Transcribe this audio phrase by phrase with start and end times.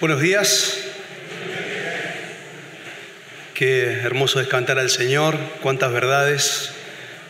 [0.00, 0.78] Buenos días.
[3.52, 6.70] Qué hermoso es cantar al Señor, cuántas verdades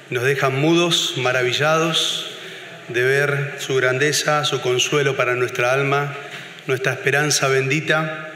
[0.09, 2.31] nos dejan mudos, maravillados
[2.87, 6.15] de ver su grandeza, su consuelo para nuestra alma,
[6.69, 8.31] nuestra esperanza bendita.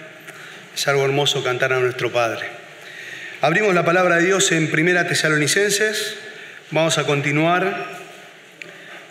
[0.74, 2.48] Es algo hermoso cantar a nuestro Padre.
[3.40, 6.16] Abrimos la palabra de Dios en Primera Tesalonicenses.
[6.72, 7.86] Vamos a continuar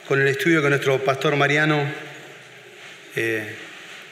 [0.05, 1.81] con el estudio que nuestro pastor Mariano
[3.15, 3.55] eh,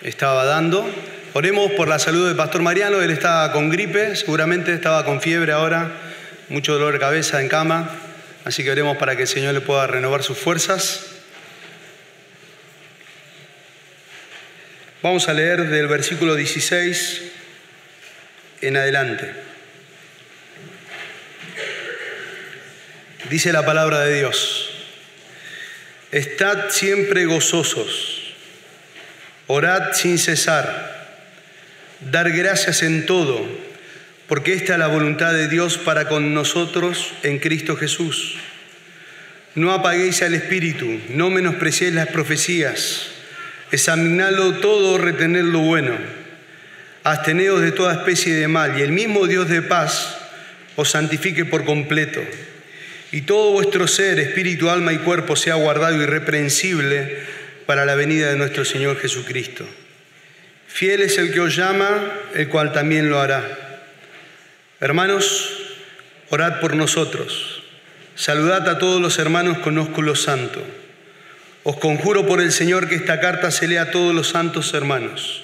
[0.03, 0.89] estaba dando.
[1.33, 5.53] Oremos por la salud del pastor Mariano, él estaba con gripe, seguramente estaba con fiebre
[5.53, 5.91] ahora,
[6.49, 7.89] mucho dolor de cabeza en cama,
[8.43, 11.05] así que oremos para que el Señor le pueda renovar sus fuerzas.
[15.01, 17.21] Vamos a leer del versículo 16
[18.61, 19.33] en adelante.
[23.29, 24.69] Dice la palabra de Dios,
[26.11, 28.20] estad siempre gozosos
[29.53, 31.17] Orad sin cesar,
[32.09, 33.45] dar gracias en todo,
[34.27, 38.37] porque esta es la voluntad de Dios para con nosotros en Cristo Jesús.
[39.55, 43.07] No apaguéis al Espíritu, no menospreciéis las profecías,
[43.73, 45.97] examinadlo todo, retened lo bueno,
[47.03, 50.17] absteneos de toda especie de mal, y el mismo Dios de paz
[50.77, 52.21] os santifique por completo,
[53.11, 57.40] y todo vuestro ser, espíritu, alma y cuerpo sea guardado irreprensible
[57.71, 59.65] para la venida de nuestro Señor Jesucristo.
[60.67, 61.87] Fiel es el que os llama,
[62.35, 63.79] el cual también lo hará.
[64.81, 65.49] Hermanos,
[66.31, 67.63] orad por nosotros.
[68.13, 70.61] Saludad a todos los hermanos con ósculo santo.
[71.63, 75.41] Os conjuro por el Señor que esta carta se lea a todos los santos hermanos.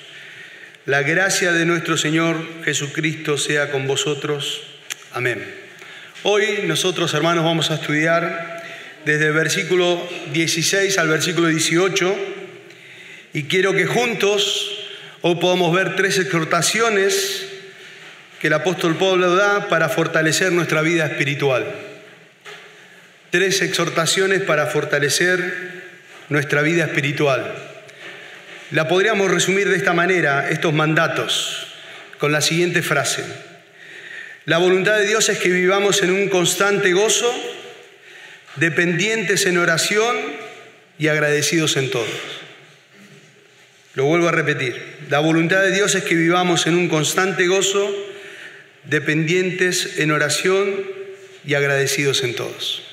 [0.86, 4.64] La gracia de nuestro Señor Jesucristo sea con vosotros.
[5.14, 5.50] Amén.
[6.24, 8.57] Hoy nosotros, hermanos, vamos a estudiar
[9.08, 12.18] desde el versículo 16 al versículo 18
[13.34, 14.80] y quiero que juntos
[15.22, 17.46] hoy podamos ver tres exhortaciones
[18.42, 21.66] que el apóstol Pablo da para fortalecer nuestra vida espiritual.
[23.30, 25.54] Tres exhortaciones para fortalecer
[26.28, 27.56] nuestra vida espiritual.
[28.72, 31.68] La podríamos resumir de esta manera, estos mandatos,
[32.18, 33.24] con la siguiente frase.
[34.44, 37.57] La voluntad de Dios es que vivamos en un constante gozo
[38.60, 40.16] dependientes en oración
[41.00, 42.08] y agradecidos en todo.
[43.94, 47.92] Lo vuelvo a repetir, la voluntad de Dios es que vivamos en un constante gozo,
[48.84, 50.76] dependientes en oración
[51.46, 52.84] y agradecidos en todos.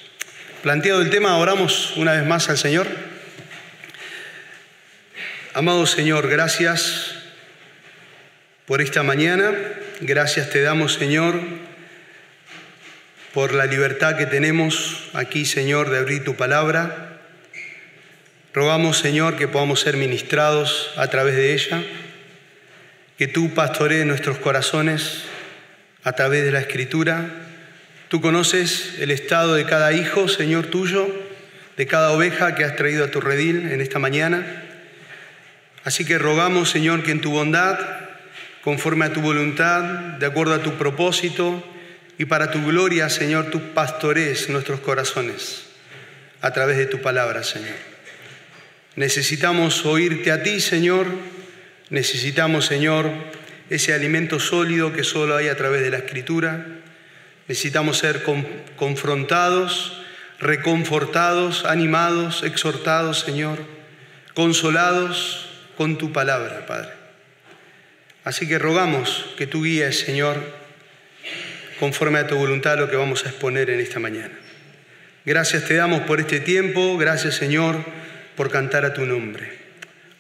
[0.63, 2.87] Planteado el tema, oramos una vez más al Señor.
[5.53, 7.17] Amado Señor, gracias
[8.65, 9.53] por esta mañana,
[10.01, 11.64] gracias te damos Señor
[13.35, 17.19] por la libertad que tenemos aquí, Señor, de abrir tu palabra.
[18.53, 21.83] Rogamos, Señor, que podamos ser ministrados a través de ella,
[23.19, 25.25] que tú pastorees nuestros corazones
[26.05, 27.29] a través de la Escritura.
[28.09, 31.09] Tú conoces el estado de cada hijo, Señor tuyo,
[31.77, 34.47] de cada oveja que has traído a tu redil en esta mañana.
[35.83, 37.81] Así que rogamos, Señor, que en tu bondad,
[38.63, 41.69] conforme a tu voluntad, de acuerdo a tu propósito,
[42.19, 45.65] y para tu gloria, Señor, tú pastorees nuestros corazones
[46.41, 47.75] a través de tu palabra, Señor.
[48.97, 51.07] Necesitamos oírte a ti, Señor.
[51.91, 53.11] Necesitamos, Señor,
[53.71, 56.67] ese alimento sólido que solo hay a través de la Escritura.
[57.49, 58.23] Necesitamos ser
[58.77, 60.01] confrontados,
[60.39, 63.59] reconfortados, animados, exhortados, Señor,
[64.35, 66.93] consolados con tu palabra, Padre.
[68.23, 70.64] Así que rogamos que tú guíes, Señor,
[71.79, 74.35] conforme a tu voluntad lo que vamos a exponer en esta mañana.
[75.25, 77.77] Gracias te damos por este tiempo, gracias Señor
[78.37, 79.51] por cantar a tu nombre.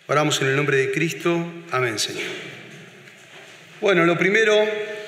[0.07, 2.31] Oramos en el nombre de Cristo, amén Señor.
[3.81, 4.57] Bueno, lo primero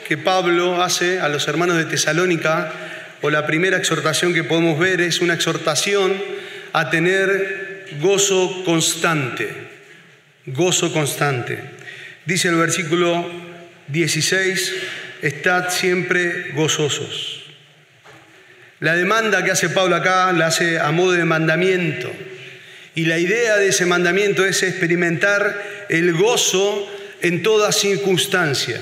[0.07, 2.73] que Pablo hace a los hermanos de Tesalónica,
[3.23, 6.15] o la primera exhortación que podemos ver es una exhortación
[6.73, 9.49] a tener gozo constante,
[10.47, 11.59] gozo constante.
[12.25, 13.29] Dice el versículo
[13.89, 14.75] 16,
[15.27, 17.45] estad siempre gozosos.
[18.81, 22.11] La demanda que hace Pablo acá la hace a modo de mandamiento.
[22.95, 26.89] Y la idea de ese mandamiento es experimentar el gozo
[27.21, 28.81] en toda circunstancia.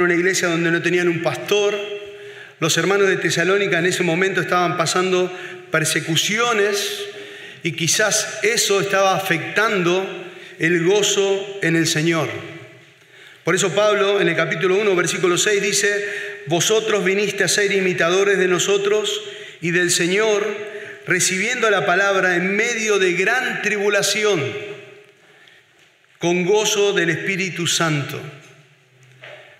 [0.00, 1.74] una iglesia donde no tenían un pastor,
[2.60, 5.32] los hermanos de Tesalónica en ese momento estaban pasando
[5.70, 7.04] persecuciones
[7.62, 10.06] y quizás eso estaba afectando
[10.58, 12.28] el gozo en el Señor.
[13.44, 16.04] Por eso Pablo en el capítulo 1, versículo 6 dice,
[16.46, 19.22] vosotros viniste a ser imitadores de nosotros
[19.60, 20.46] y del Señor,
[21.06, 24.44] recibiendo la palabra en medio de gran tribulación,
[26.18, 28.20] con gozo del Espíritu Santo.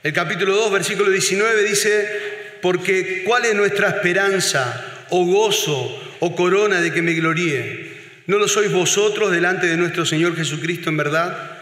[0.02, 2.27] El capítulo 2, versículo 19 dice,
[2.60, 7.88] porque ¿cuál es nuestra esperanza o gozo o corona de que me gloríe?
[8.26, 11.52] ¿No lo sois vosotros delante de nuestro Señor Jesucristo en verdad?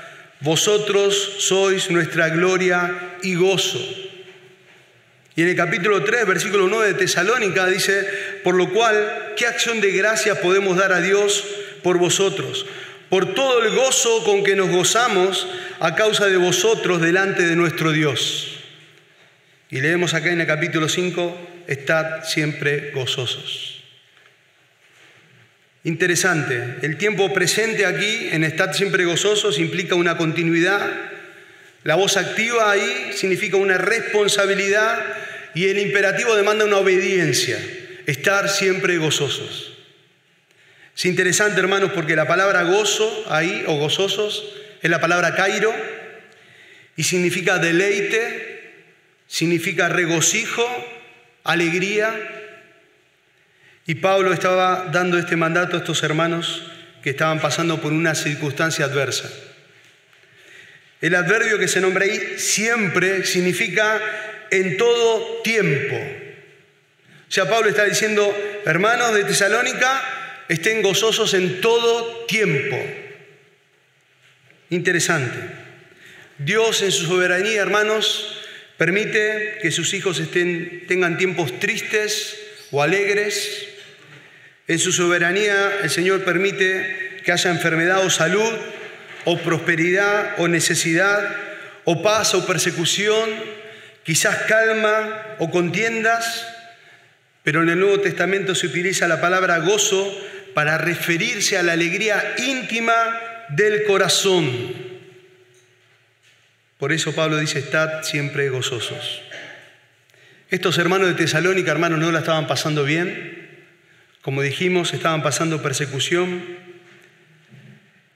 [0.41, 3.81] Vosotros sois nuestra gloria y gozo.
[5.37, 8.09] Y en el capítulo 3, versículo 9 de Tesalónica dice,
[8.43, 11.45] por lo cual, ¿qué acción de gracia podemos dar a Dios
[11.83, 12.67] por vosotros?
[13.11, 15.47] Por todo el gozo con que nos gozamos
[15.79, 18.56] a causa de vosotros delante de nuestro Dios.
[19.71, 23.77] Y leemos acá en el capítulo 5, estad siempre gozosos.
[25.87, 30.85] Interesante, el tiempo presente aquí en Estad siempre gozosos implica una continuidad,
[31.85, 34.99] la voz activa ahí significa una responsabilidad
[35.55, 37.57] y el imperativo demanda una obediencia,
[38.07, 39.79] estar siempre gozosos.
[40.97, 44.45] Es interesante, hermanos, porque la palabra gozo ahí, o gozosos,
[44.83, 45.73] es la palabra cairo
[46.97, 48.56] y significa deleite,
[49.27, 50.67] significa regocijo,
[51.45, 52.13] alegría,
[53.87, 56.63] y Pablo estaba dando este mandato a estos hermanos
[57.03, 59.31] que estaban pasando por una circunstancia adversa.
[61.01, 64.01] El adverbio que se nombra ahí siempre significa
[64.51, 65.97] en todo tiempo.
[67.29, 68.35] O sea, Pablo está diciendo,
[68.65, 70.03] hermanos de Tesalónica,
[70.49, 72.77] estén gozosos en todo tiempo.
[74.71, 75.39] Interesante.
[76.39, 78.36] Dios en su soberanía, hermanos,
[78.77, 80.23] permite que sus hijos
[80.89, 82.39] tengan tiempos tristes
[82.71, 83.69] o alegres,
[84.69, 88.53] en su soberanía el Señor permite que haya enfermedad o salud,
[89.25, 91.37] o prosperidad o necesidad,
[91.85, 93.31] o paz o persecución,
[94.03, 96.47] quizás calma o contiendas,
[97.43, 100.13] pero en el Nuevo Testamento se utiliza la palabra gozo
[100.55, 102.95] para referirse a la alegría íntima
[103.51, 104.86] del corazón.
[106.79, 109.23] Por eso Pablo dice, estad siempre gozosos.
[110.51, 113.49] Estos hermanos de Tesalónica, hermanos, no la estaban pasando bien.
[114.21, 116.43] Como dijimos, estaban pasando persecución.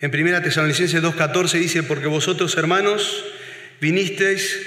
[0.01, 3.25] En 1 Tesalonicenses 2.14 dice, porque vosotros hermanos
[3.81, 4.61] vinisteis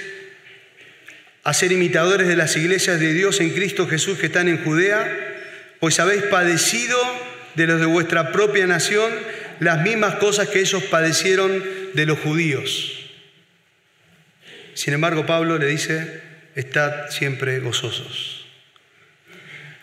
[1.44, 5.34] a ser imitadores de las iglesias de Dios en Cristo Jesús que están en Judea,
[5.78, 6.98] pues habéis padecido
[7.54, 9.12] de los de vuestra propia nación
[9.60, 11.62] las mismas cosas que ellos padecieron
[11.94, 13.03] de los judíos.
[14.74, 16.20] Sin embargo, Pablo le dice,
[16.54, 18.44] estad siempre gozosos.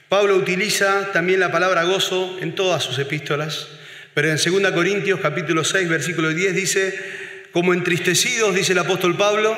[0.09, 3.69] Pablo utiliza también la palabra gozo en todas sus epístolas,
[4.13, 6.99] pero en 2 Corintios capítulo 6, versículo 10 dice,
[7.53, 9.57] como entristecidos, dice el apóstol Pablo,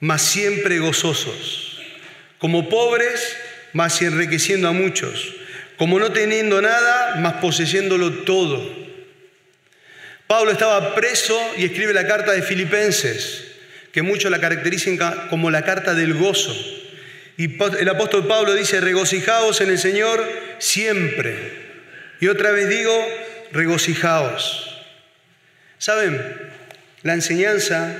[0.00, 1.80] mas siempre gozosos,
[2.38, 3.36] como pobres,
[3.72, 5.34] mas enriqueciendo a muchos,
[5.76, 8.88] como no teniendo nada, mas poseyéndolo todo.
[10.26, 13.47] Pablo estaba preso y escribe la carta de Filipenses,
[13.92, 14.98] que muchos la caracterizan
[15.30, 16.54] como la carta del gozo.
[17.36, 20.26] Y el apóstol Pablo dice, regocijaos en el Señor
[20.58, 21.36] siempre.
[22.20, 22.92] Y otra vez digo,
[23.52, 24.84] regocijaos.
[25.78, 26.20] ¿Saben?
[27.02, 27.96] La enseñanza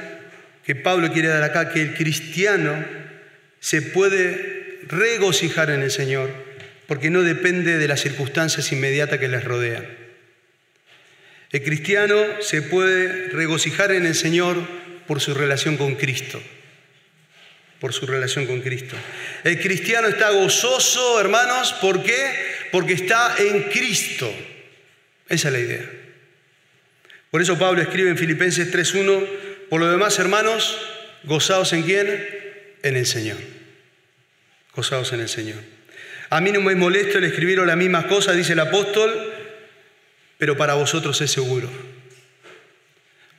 [0.64, 2.85] que Pablo quiere dar acá, que el cristiano
[3.61, 6.30] se puede regocijar en el Señor,
[6.87, 9.87] porque no depende de las circunstancias inmediatas que les rodean.
[11.50, 14.59] El cristiano se puede regocijar en el Señor
[15.08, 16.40] por su relación con Cristo
[17.80, 18.96] por su relación con Cristo.
[19.44, 22.32] El cristiano está gozoso, hermanos, ¿por qué?
[22.72, 24.32] Porque está en Cristo.
[25.28, 25.90] Esa es la idea.
[27.30, 29.26] Por eso Pablo escribe en Filipenses 3.1,
[29.68, 30.78] por lo demás, hermanos,
[31.24, 32.28] gozaos en quién?
[32.82, 33.36] En el Señor.
[34.74, 35.58] Gozaos en el Señor.
[36.30, 39.32] A mí no me es molesto el escribir las mismas cosas, dice el apóstol,
[40.36, 41.68] pero para vosotros es seguro.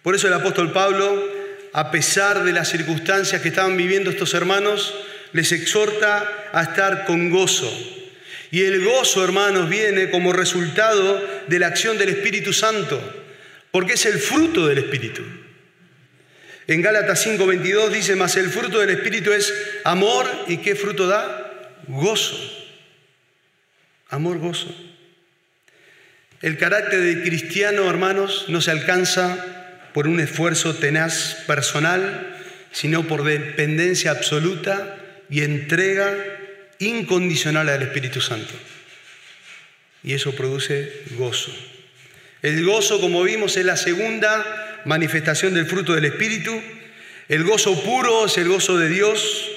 [0.02, 1.39] Por eso el apóstol Pablo
[1.74, 4.94] a pesar de las circunstancias que estaban viviendo estos hermanos,
[5.34, 7.72] les exhorta a estar con gozo.
[8.52, 13.00] Y el gozo, hermanos, viene como resultado de la acción del Espíritu Santo,
[13.72, 15.22] porque es el fruto del Espíritu.
[16.68, 21.72] En Gálatas 5:22 dice, más el fruto del Espíritu es amor, ¿y qué fruto da?
[21.88, 22.38] Gozo.
[24.10, 24.76] Amor, gozo.
[26.42, 29.59] El carácter de cristiano, hermanos, no se alcanza
[29.94, 32.38] por un esfuerzo tenaz personal,
[32.72, 34.98] sino por dependencia absoluta
[35.30, 36.16] y entrega
[36.80, 38.54] incondicional al Espíritu Santo.
[40.04, 41.52] Y eso produce gozo.
[42.42, 46.62] El gozo, como vimos, es la segunda manifestación del fruto del Espíritu.
[47.28, 49.52] El gozo puro es el gozo de Dios,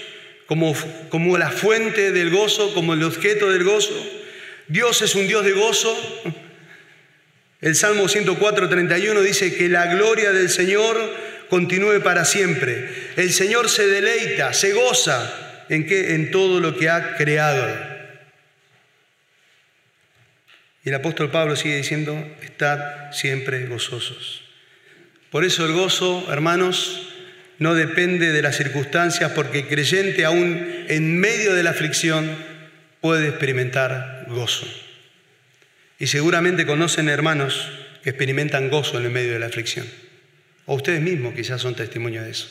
[0.46, 0.74] como,
[1.08, 3.94] como la fuente del gozo, como el objeto del gozo.
[4.66, 5.96] Dios es un Dios de gozo.
[7.62, 10.98] El Salmo 104, 31 dice que la gloria del Señor
[11.48, 12.90] continúe para siempre.
[13.16, 16.14] El Señor se deleita, se goza en, qué?
[16.14, 17.92] en todo lo que ha creado.
[20.84, 24.42] Y el apóstol Pablo sigue diciendo, estad siempre gozosos.
[25.30, 27.14] Por eso el gozo, hermanos,
[27.60, 32.28] no depende de las circunstancias, porque el creyente aún en medio de la aflicción
[33.00, 34.66] puede experimentar gozo.
[35.98, 37.70] Y seguramente conocen hermanos
[38.02, 39.86] que experimentan gozo en el medio de la aflicción.
[40.66, 42.48] O ustedes mismos quizás son testimonio de eso.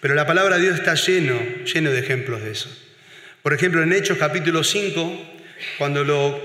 [0.00, 2.70] Pero la palabra de Dios está lleno, lleno de ejemplos de eso.
[3.42, 5.36] Por ejemplo, en Hechos capítulo 5,
[5.78, 6.40] cuando lo,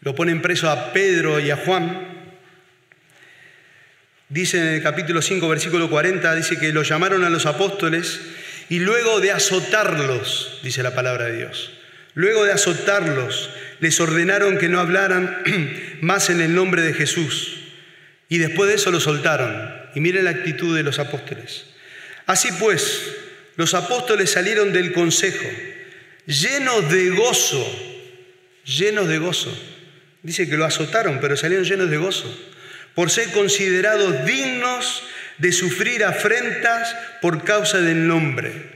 [0.00, 2.12] lo ponen preso a Pedro y a Juan,
[4.32, 8.18] Dice en el capítulo 5, versículo 40, dice que lo llamaron a los apóstoles
[8.70, 11.74] y luego de azotarlos, dice la palabra de Dios,
[12.14, 13.50] luego de azotarlos,
[13.82, 15.42] les ordenaron que no hablaran
[16.02, 17.58] más en el nombre de Jesús.
[18.28, 19.52] Y después de eso lo soltaron.
[19.96, 21.66] Y miren la actitud de los apóstoles.
[22.26, 23.12] Así pues,
[23.56, 25.48] los apóstoles salieron del consejo,
[26.26, 27.66] llenos de gozo,
[28.64, 29.52] llenos de gozo.
[30.22, 32.32] Dice que lo azotaron, pero salieron llenos de gozo
[32.94, 35.02] por ser considerados dignos
[35.38, 38.71] de sufrir afrentas por causa del nombre.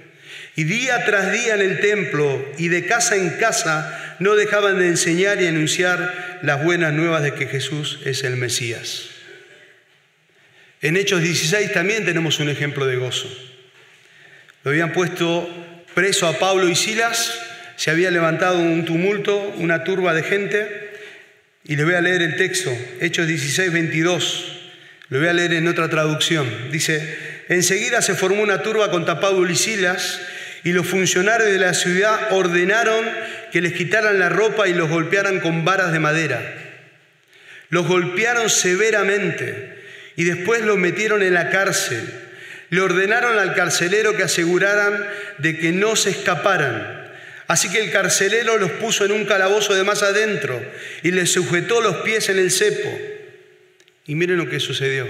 [0.57, 4.89] Y día tras día en el templo y de casa en casa no dejaban de
[4.89, 9.11] enseñar y anunciar las buenas nuevas de que Jesús es el Mesías.
[10.81, 13.29] En Hechos 16 también tenemos un ejemplo de gozo.
[14.65, 15.49] Lo habían puesto
[15.95, 17.39] preso a Pablo y Silas,
[17.77, 20.91] se había levantado un tumulto, una turba de gente,
[21.65, 24.53] y le voy a leer el texto, Hechos 16, 22.
[25.11, 26.47] Lo voy a leer en otra traducción.
[26.71, 30.21] Dice, enseguida se formó una turba contra Pablo y Silas
[30.67, 33.07] y los funcionarios de la ciudad ordenaron
[33.53, 36.43] que les quitaran la ropa y los golpearan con varas de madera.
[37.69, 39.79] Los golpearon severamente
[40.17, 42.03] y después los metieron en la cárcel.
[42.71, 45.07] Le ordenaron al carcelero que aseguraran
[45.39, 47.07] de que no se escaparan
[47.47, 50.61] Así que el carcelero los puso en un calabozo de más adentro
[51.05, 52.91] y les sujetó los pies en el cepo.
[54.05, 55.07] Y miren lo que sucedió.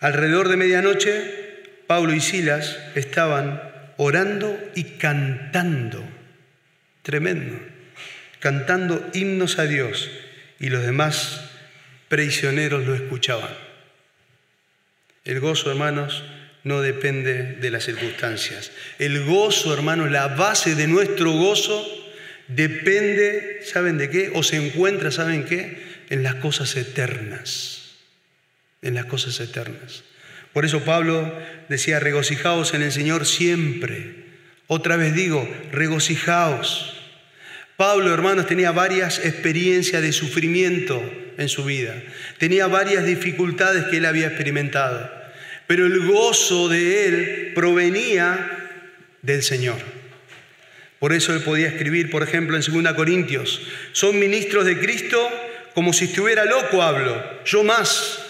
[0.00, 1.22] Alrededor de medianoche,
[1.86, 6.02] Pablo y Silas estaban orando y cantando.
[7.02, 7.60] Tremendo.
[8.40, 10.08] Cantando himnos a Dios
[10.58, 11.50] y los demás
[12.08, 13.50] prisioneros lo escuchaban.
[15.24, 16.24] El gozo, hermanos,
[16.64, 18.70] no depende de las circunstancias.
[18.98, 21.86] El gozo, hermanos, la base de nuestro gozo
[22.46, 24.30] depende, ¿saben de qué?
[24.34, 25.82] O se encuentra, ¿saben qué?
[26.08, 27.96] En las cosas eternas.
[28.80, 30.04] En las cosas eternas.
[30.52, 31.32] Por eso Pablo
[31.68, 34.26] decía, regocijaos en el Señor siempre.
[34.66, 36.94] Otra vez digo, regocijaos.
[37.76, 41.00] Pablo, hermanos, tenía varias experiencias de sufrimiento
[41.36, 41.94] en su vida.
[42.38, 45.18] Tenía varias dificultades que él había experimentado
[45.68, 48.50] pero el gozo de él provenía
[49.20, 49.76] del Señor.
[50.98, 53.60] Por eso él podía escribir, por ejemplo, en 2 Corintios,
[53.92, 55.30] son ministros de Cristo
[55.74, 58.24] como si estuviera loco hablo, yo más.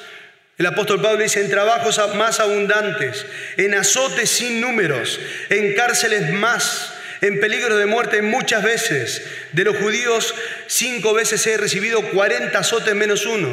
[0.59, 3.25] El apóstol Pablo dice, en trabajos más abundantes,
[3.57, 9.23] en azotes sin números, en cárceles más, en peligro de muerte muchas veces.
[9.53, 10.35] De los judíos,
[10.67, 13.49] cinco veces he recibido 40 azotes menos uno.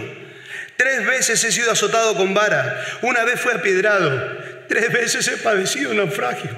[0.77, 5.93] Tres veces he sido azotado con vara, una vez fue apiedrado, tres veces he padecido
[5.93, 6.50] naufragio,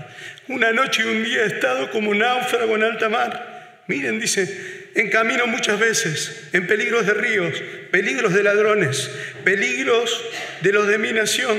[0.47, 3.81] una noche y un día he estado como náufrago en alta mar.
[3.87, 7.53] Miren, dice, en camino muchas veces, en peligros de ríos,
[7.91, 9.11] peligros de ladrones,
[9.43, 10.23] peligros
[10.61, 11.55] de los de mi nación,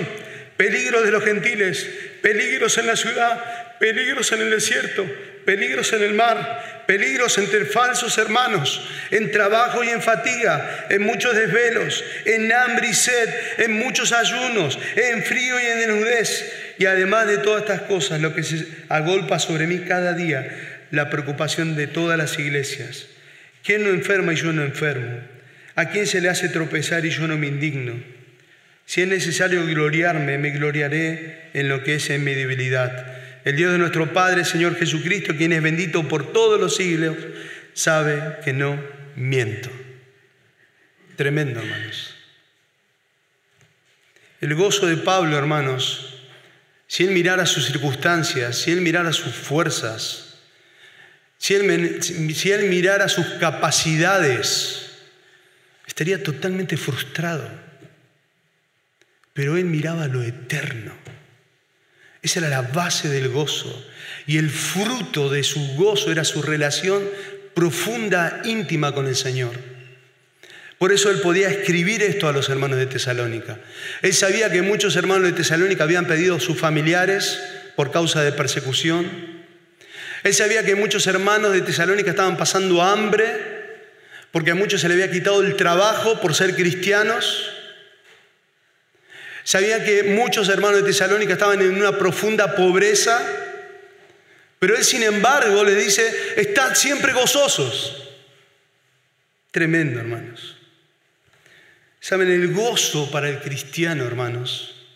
[0.56, 1.88] peligros de los gentiles,
[2.20, 5.06] peligros en la ciudad, peligros en el desierto,
[5.44, 11.36] peligros en el mar, peligros entre falsos hermanos, en trabajo y en fatiga, en muchos
[11.36, 13.28] desvelos, en hambre y sed,
[13.58, 16.74] en muchos ayunos, en frío y en desnudez.
[16.78, 21.08] Y además de todas estas cosas, lo que se agolpa sobre mí cada día, la
[21.08, 23.06] preocupación de todas las iglesias.
[23.68, 25.20] ¿Quién no enferma y yo no enfermo?
[25.74, 27.92] ¿A quién se le hace tropezar y yo no me indigno?
[28.86, 33.72] Si es necesario gloriarme, me gloriaré en lo que es en mi debilidad el Dios
[33.72, 37.16] de nuestro Padre, Señor Jesucristo, quien es bendito por todos los siglos,
[37.74, 38.82] sabe que no
[39.16, 39.70] miento.
[41.16, 42.14] Tremendo, hermanos.
[44.40, 46.24] El gozo de Pablo, hermanos,
[46.86, 50.27] si él mirara sus circunstancias, si él mirara sus fuerzas,
[51.38, 54.90] si él, mirara sus capacidades,
[55.86, 57.48] estaría totalmente frustrado.
[59.32, 60.92] Pero él miraba lo eterno
[62.22, 63.86] Esa era la base del gozo.
[64.26, 67.08] Y el fruto de su gozo era su relación
[67.54, 69.52] profunda, íntima con el Señor.
[70.78, 73.58] Por eso él podía escribir esto a los hermanos de Tesalónica.
[74.02, 77.38] Él sabía que muchos hermanos de Tesalónica habían pedido a sus familiares
[77.74, 79.37] por causa de persecución.
[80.22, 83.58] Él sabía que muchos hermanos de Tesalónica estaban pasando hambre
[84.32, 87.50] porque a muchos se le había quitado el trabajo por ser cristianos.
[89.42, 93.20] Sabía que muchos hermanos de Tesalónica estaban en una profunda pobreza,
[94.58, 98.10] pero él sin embargo le dice, estad siempre gozosos.
[99.50, 100.56] Tremendo, hermanos.
[102.00, 104.86] Saben, el gozo para el cristiano, hermanos,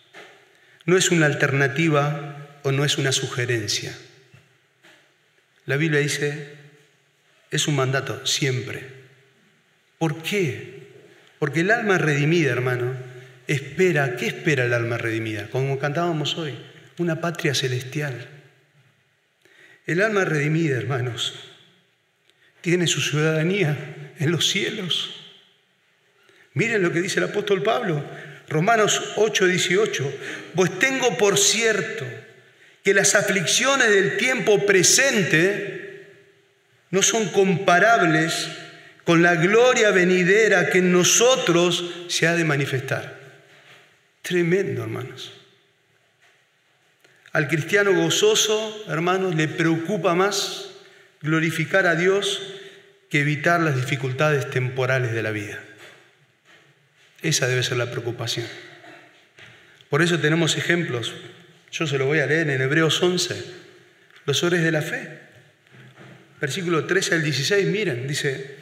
[0.85, 3.97] no es una alternativa o no es una sugerencia.
[5.65, 6.55] La Biblia dice,
[7.51, 8.81] es un mandato siempre.
[9.97, 10.83] ¿Por qué?
[11.39, 12.93] Porque el alma redimida, hermano,
[13.47, 15.49] espera, ¿qué espera el alma redimida?
[15.49, 16.57] Como cantábamos hoy,
[16.97, 18.27] una patria celestial.
[19.85, 21.33] El alma redimida, hermanos,
[22.61, 25.19] tiene su ciudadanía en los cielos.
[26.53, 28.03] Miren lo que dice el apóstol Pablo,
[28.47, 30.13] Romanos 8, 18.
[30.55, 32.05] Pues tengo por cierto
[32.83, 36.07] que las aflicciones del tiempo presente
[36.91, 38.49] no son comparables
[39.05, 43.19] con la gloria venidera que en nosotros se ha de manifestar.
[44.21, 45.33] Tremendo, hermanos.
[47.31, 50.69] Al cristiano gozoso, hermanos, le preocupa más
[51.21, 52.41] glorificar a Dios
[53.09, 55.59] que evitar las dificultades temporales de la vida.
[57.21, 58.45] Esa debe ser la preocupación.
[59.89, 61.13] Por eso tenemos ejemplos.
[61.73, 63.35] Yo se lo voy a leer en Hebreos 11,
[64.27, 65.07] los hombres de la fe.
[66.39, 68.57] Versículo 13 al 16, miren, dice,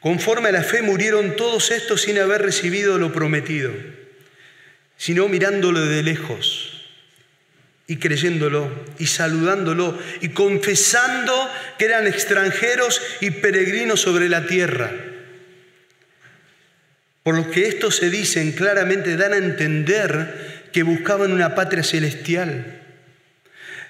[0.00, 3.70] conforme a la fe murieron todos estos sin haber recibido lo prometido,
[4.96, 6.90] sino mirándolo de lejos
[7.86, 11.32] y creyéndolo y saludándolo y confesando
[11.78, 14.90] que eran extranjeros y peregrinos sobre la tierra.
[17.22, 22.80] Por lo que estos se dicen claramente dan a entender que buscaban una patria celestial.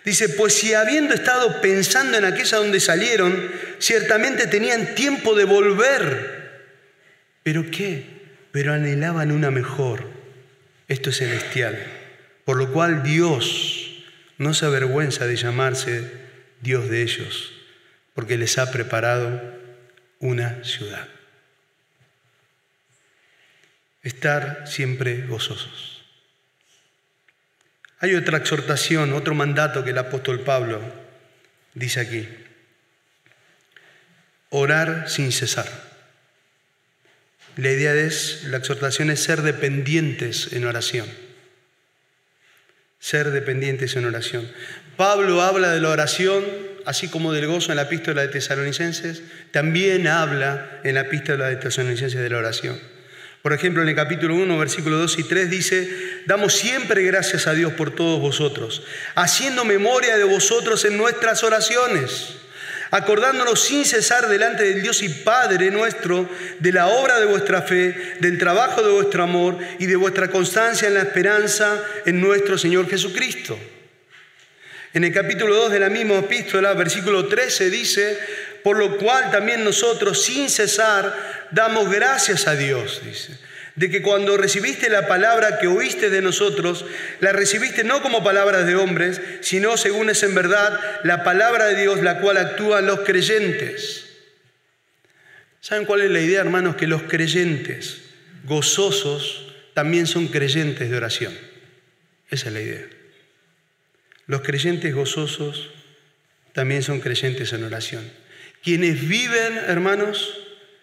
[0.05, 6.63] Dice, pues si habiendo estado pensando en aquella donde salieron, ciertamente tenían tiempo de volver.
[7.43, 8.05] ¿Pero qué?
[8.51, 10.05] Pero anhelaban una mejor.
[10.89, 11.79] Esto es celestial.
[12.45, 14.05] Por lo cual Dios
[14.39, 16.11] no se avergüenza de llamarse
[16.61, 17.53] Dios de ellos,
[18.15, 19.41] porque les ha preparado
[20.19, 21.09] una ciudad
[24.03, 25.92] estar siempre gozosos.
[28.03, 30.83] Hay otra exhortación, otro mandato que el apóstol Pablo
[31.73, 32.29] dice aquí.
[34.51, 35.69] Orar sin cesar.
[37.57, 41.07] La idea es, la exhortación es ser dependientes en oración.
[42.99, 44.51] Ser dependientes en oración.
[44.97, 46.45] Pablo habla de la oración,
[46.85, 51.55] así como del gozo en la epístola de Tesalonicenses, también habla en la epístola de
[51.55, 52.81] Tesalonicenses de la oración.
[53.43, 57.55] Por ejemplo, en el capítulo 1, versículos 2 y 3 dice, damos siempre gracias a
[57.55, 58.85] Dios por todos vosotros,
[59.17, 62.37] haciendo memoria de vosotros en nuestras oraciones,
[62.93, 66.29] acordándonos sin cesar delante del Dios y Padre nuestro
[66.61, 70.87] de la obra de vuestra fe, del trabajo de vuestro amor y de vuestra constancia
[70.87, 73.59] en la esperanza en nuestro Señor Jesucristo.
[74.95, 78.19] En el capítulo 2 de la misma epístola, versículo 13 dice,
[78.63, 83.39] por lo cual también nosotros sin cesar damos gracias a Dios, dice,
[83.75, 86.85] de que cuando recibiste la palabra que oíste de nosotros,
[87.21, 91.81] la recibiste no como palabras de hombres, sino según es en verdad la palabra de
[91.81, 94.09] Dios, la cual actúan los creyentes.
[95.61, 96.77] ¿Saben cuál es la idea, hermanos?
[96.77, 98.03] Que los creyentes
[98.45, 101.33] gozosos también son creyentes de oración.
[102.31, 102.87] Esa es la idea.
[104.27, 105.71] Los creyentes gozosos
[106.53, 108.22] también son creyentes en oración.
[108.63, 110.39] Quienes viven, hermanos,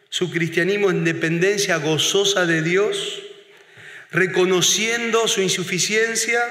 [0.10, 3.22] su cristianismo en dependencia gozosa de Dios,
[4.12, 6.42] reconociendo su insuficiencia,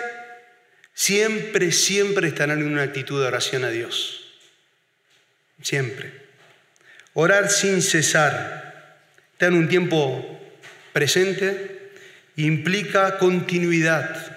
[0.95, 4.33] siempre, siempre estarán en una actitud de oración a Dios.
[5.63, 6.13] Siempre.
[7.15, 8.97] Orar sin cesar,
[9.33, 10.41] está en un tiempo
[10.93, 11.91] presente,
[12.37, 14.37] implica continuidad.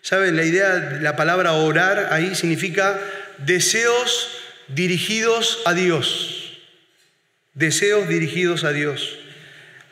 [0.00, 0.36] ¿Saben?
[0.36, 3.00] La idea, la palabra orar ahí significa
[3.38, 6.60] deseos dirigidos a Dios.
[7.54, 9.18] Deseos dirigidos a Dios.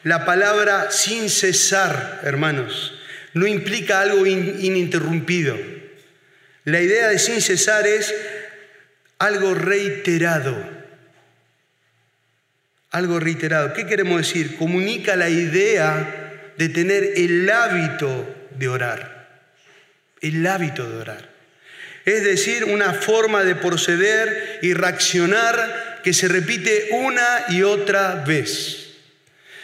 [0.02, 2.94] La palabra sin cesar, hermanos,
[3.34, 5.58] no implica algo ininterrumpido.
[6.64, 8.14] La idea de sin cesar es
[9.18, 10.56] algo reiterado.
[12.90, 13.72] Algo reiterado.
[13.74, 14.56] ¿Qué queremos decir?
[14.56, 19.20] Comunica la idea de tener el hábito de orar.
[20.20, 21.29] el hábito de orar.
[22.04, 28.88] Es decir, una forma de proceder y reaccionar que se repite una y otra vez.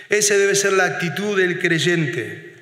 [0.08, 2.54] Esa debe ser la actitud del creyente.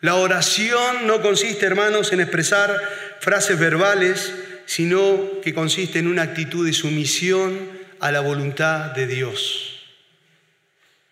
[0.00, 2.76] La oración no consiste, hermanos, en expresar
[3.20, 4.32] frases verbales,
[4.66, 9.84] sino que consiste en una actitud de sumisión a la voluntad de Dios.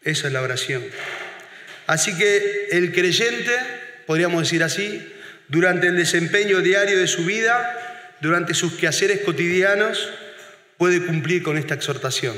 [0.02, 0.85] Esa es la oración.
[1.87, 3.52] Así que el creyente,
[4.07, 5.12] podríamos decir así,
[5.48, 7.95] durante el desempeño diario de su vida,
[8.27, 10.11] durante sus quehaceres cotidianos,
[10.77, 12.37] puede cumplir con esta exhortación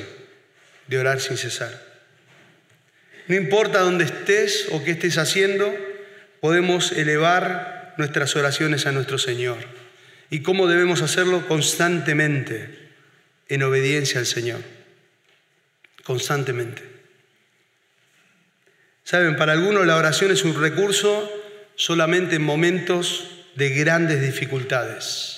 [0.86, 1.82] de orar sin cesar.
[3.26, 5.74] No importa dónde estés o qué estés haciendo,
[6.40, 9.58] podemos elevar nuestras oraciones a nuestro Señor.
[10.30, 11.46] ¿Y cómo debemos hacerlo?
[11.48, 12.90] Constantemente,
[13.48, 14.60] en obediencia al Señor.
[16.04, 16.82] Constantemente.
[19.04, 21.32] Saben, para algunos la oración es un recurso
[21.76, 25.37] solamente en momentos de grandes dificultades.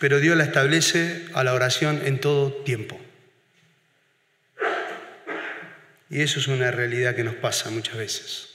[0.00, 2.98] Pero Dios la establece a la oración en todo tiempo.
[6.08, 8.48] Y eso es una realidad que nos pasa muchas veces.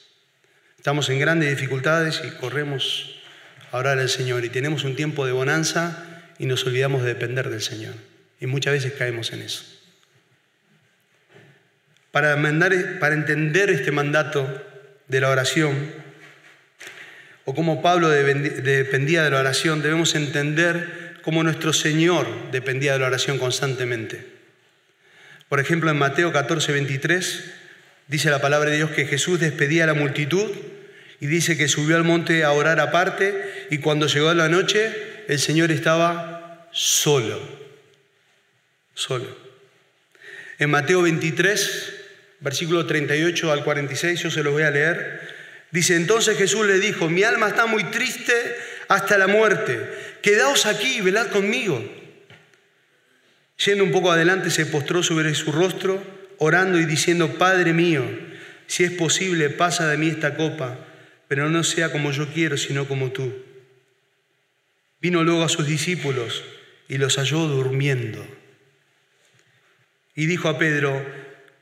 [0.75, 3.21] Estamos en grandes dificultades y corremos
[3.71, 7.51] a orar al Señor y tenemos un tiempo de bonanza y nos olvidamos de depender
[7.51, 7.93] del Señor.
[8.39, 9.65] Y muchas veces caemos en eso.
[12.09, 12.35] Para,
[12.99, 14.65] para entender este mandato
[15.07, 15.91] de la oración,
[17.45, 23.07] o como Pablo dependía de la oración, debemos entender cómo nuestro Señor dependía de la
[23.07, 24.23] oración constantemente.
[25.49, 27.51] Por ejemplo, en Mateo 14, 23,
[28.07, 30.51] dice la palabra de Dios que Jesús despedía a la multitud
[31.19, 34.93] y dice que subió al monte a orar aparte y cuando llegó la noche
[35.27, 37.41] el Señor estaba solo,
[38.93, 39.35] solo.
[40.59, 41.95] En Mateo 23,
[42.39, 45.34] versículo 38 al 46, yo se los voy a leer.
[45.71, 48.33] Dice, entonces Jesús le dijo, mi alma está muy triste
[48.87, 49.89] hasta la muerte,
[50.21, 51.83] quedaos aquí y velad conmigo.
[53.65, 56.03] Yendo un poco adelante, se postró sobre su rostro,
[56.37, 58.03] orando y diciendo, Padre mío,
[58.67, 60.77] si es posible, pasa de mí esta copa,
[61.27, 63.33] pero no sea como yo quiero, sino como tú.
[65.01, 66.43] Vino luego a sus discípulos
[66.87, 68.25] y los halló durmiendo.
[70.15, 71.05] Y dijo a Pedro,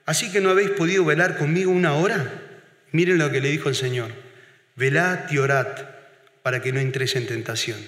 [0.05, 2.31] ¿así que no habéis podido velar conmigo una hora?
[2.93, 4.11] Miren lo que le dijo el Señor,
[4.75, 5.67] velad y orad
[6.43, 7.79] para que no entréis en tentación.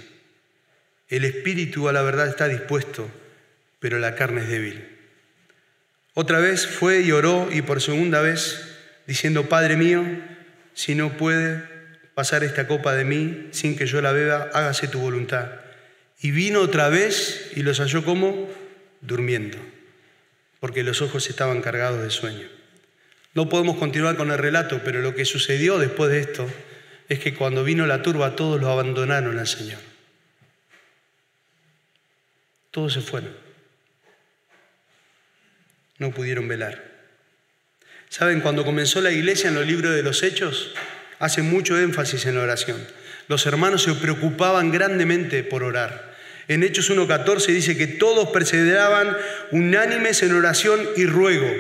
[1.09, 3.07] El espíritu a la verdad está dispuesto,
[3.79, 4.83] pero la carne es débil.
[6.15, 10.03] Otra vez fue y oró y por segunda vez, diciendo, Padre mío,
[10.73, 11.61] si no puede
[12.15, 15.51] pasar esta copa de mí sin que yo la beba, hágase tu voluntad.
[16.19, 18.49] Y vino otra vez y los halló como
[19.01, 19.59] durmiendo,
[20.59, 22.64] porque los ojos estaban cargados de sueño.
[23.35, 26.49] No podemos continuar con el relato, pero lo que sucedió después de esto
[27.07, 29.79] es que cuando vino la turba todos lo abandonaron al Señor.
[32.71, 33.45] Todos se fueron
[35.97, 36.83] no pudieron velar.
[38.09, 38.41] ¿Saben?
[38.41, 40.73] Cuando comenzó la iglesia en los libros de los Hechos,
[41.19, 42.85] hace mucho énfasis en la oración.
[43.27, 46.15] Los hermanos se preocupaban grandemente por orar.
[46.47, 49.17] En Hechos 1.14 dice que todos perseveraban
[49.51, 51.51] unánimes en oración y ruego.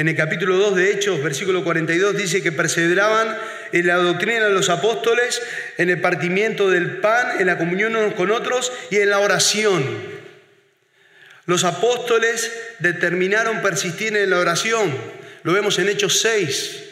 [0.00, 3.36] En el capítulo 2 de Hechos, versículo 42, dice que perseveraban
[3.70, 5.42] en la doctrina de los apóstoles,
[5.76, 9.84] en el partimiento del pan, en la comunión unos con otros y en la oración.
[11.44, 14.90] Los apóstoles determinaron persistir en la oración.
[15.42, 16.82] Lo vemos en Hechos 6,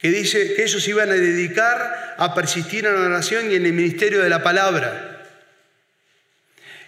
[0.00, 3.72] que dice que ellos iban a dedicar a persistir en la oración y en el
[3.72, 5.11] ministerio de la palabra.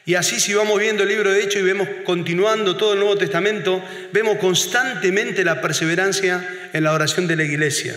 [0.06, 3.16] Y así si vamos viendo el libro de Hechos y vemos continuando todo el Nuevo
[3.16, 7.94] Testamento, vemos constantemente la perseverancia en la oración de la iglesia.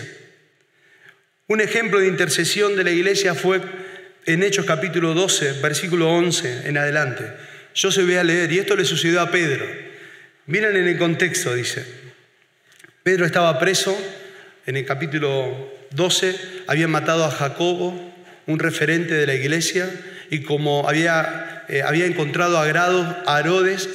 [1.48, 3.60] Un ejemplo de intercesión de la iglesia fue
[4.24, 7.24] en Hechos capítulo 12, versículo 11 en adelante.
[7.74, 9.66] Yo se voy a leer, y esto le sucedió a Pedro.
[10.46, 11.84] Miren en el contexto, dice.
[13.02, 13.96] Pedro estaba preso,
[14.66, 16.34] en el capítulo 12,
[16.66, 18.14] habían matado a Jacobo,
[18.46, 19.88] un referente de la iglesia,
[20.30, 23.88] y como había, eh, había encontrado agrado a Herodes,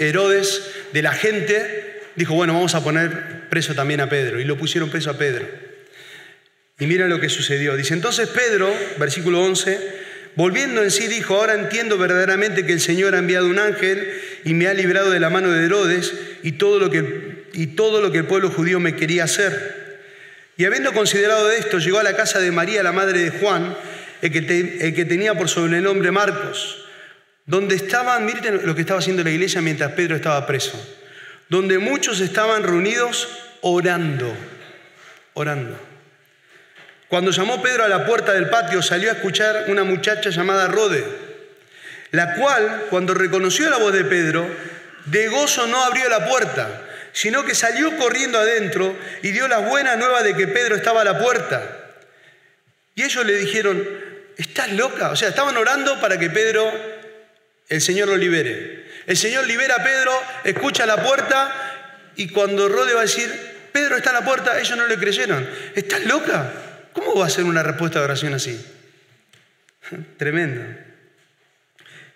[0.93, 4.89] de la gente, dijo, bueno, vamos a poner preso también a Pedro, y lo pusieron
[4.89, 5.47] preso a Pedro.
[6.79, 7.75] Y miren lo que sucedió.
[7.75, 10.03] Dice, entonces Pedro, versículo 11,
[10.35, 14.55] Volviendo en sí dijo, ahora entiendo verdaderamente que el Señor ha enviado un ángel y
[14.55, 18.11] me ha librado de la mano de Herodes y todo lo que, y todo lo
[18.11, 19.83] que el pueblo judío me quería hacer.
[20.57, 23.75] Y habiendo considerado esto, llegó a la casa de María, la madre de Juan,
[24.23, 26.85] el que, tenía por sobrenombre Marcos,
[27.45, 30.81] donde estaban, miren lo que estaba haciendo la iglesia mientras Pedro estaba preso,
[31.49, 33.27] donde muchos estaban reunidos
[33.59, 34.33] orando,
[35.33, 35.77] orando.
[37.09, 41.03] Cuando llamó Pedro a la puerta del patio, salió a escuchar una muchacha llamada Rode,
[42.11, 44.47] la cual, cuando reconoció la voz de Pedro,
[45.05, 46.81] de gozo no abrió la puerta,
[47.11, 51.05] sino que salió corriendo adentro y dio la buena nueva de que Pedro estaba a
[51.05, 51.83] la puerta.
[52.95, 55.11] Y ellos le dijeron, ¿estás loca?
[55.11, 56.71] O sea, estaban orando para que Pedro,
[57.69, 58.83] el Señor lo libere.
[59.05, 60.11] El Señor libera a Pedro,
[60.43, 63.29] escucha la puerta y cuando Rode va a decir,
[63.71, 65.47] Pedro está a la puerta, ellos no le creyeron.
[65.75, 66.51] ¿Estás loca?
[66.93, 68.63] ¿Cómo va a ser una respuesta de oración así?
[70.17, 70.63] Tremendo.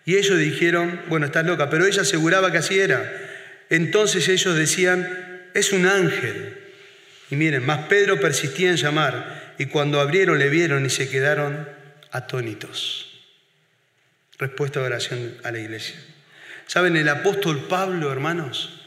[0.06, 3.12] Y ellos dijeron, bueno, estás loca, pero ella aseguraba que así era.
[3.70, 6.58] Entonces ellos decían, es un ángel.
[7.30, 11.68] Y miren, más Pedro persistía en llamar, y cuando abrieron le vieron y se quedaron
[12.12, 13.24] atónitos.
[14.38, 15.96] Respuesta de oración a la iglesia.
[16.68, 16.96] ¿Saben?
[16.96, 18.82] El apóstol Pablo, hermanos,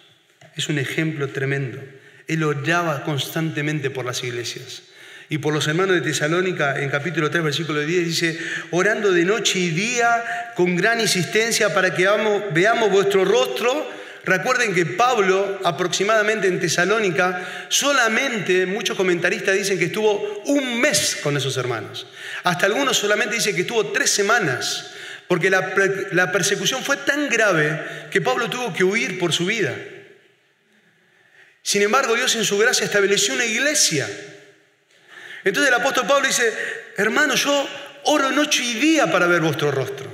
[0.56, 1.82] es un ejemplo tremendo.
[2.28, 4.82] Él oraba constantemente por las iglesias.
[5.28, 8.38] Y por los hermanos de Tesalónica, en capítulo 3, versículo 10, dice,
[8.72, 12.08] orando de noche y día con gran insistencia para que
[12.52, 13.99] veamos vuestro rostro.
[14.24, 21.36] Recuerden que Pablo, aproximadamente en Tesalónica, solamente, muchos comentaristas dicen que estuvo un mes con
[21.36, 22.06] esos hermanos.
[22.44, 24.90] Hasta algunos solamente dicen que estuvo tres semanas,
[25.26, 25.72] porque la,
[26.12, 29.74] la persecución fue tan grave que Pablo tuvo que huir por su vida.
[31.62, 34.08] Sin embargo, Dios en su gracia estableció una iglesia
[35.44, 36.52] entonces el apóstol Pablo dice,
[36.96, 37.68] hermano, yo
[38.04, 40.12] oro noche y día para ver vuestro rostro.